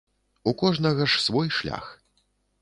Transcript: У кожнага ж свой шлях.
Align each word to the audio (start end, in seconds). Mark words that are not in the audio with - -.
У 0.51 0.53
кожнага 0.61 1.03
ж 1.11 1.21
свой 1.27 1.53
шлях. 1.59 1.93